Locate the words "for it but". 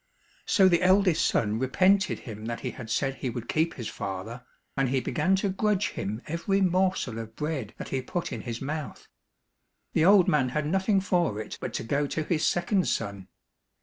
11.01-11.71